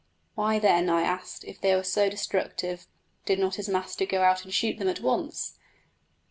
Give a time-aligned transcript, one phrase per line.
[0.33, 2.87] Why, then, I asked, if they were so destructive,
[3.27, 5.59] did not his master go out and shoot them at once?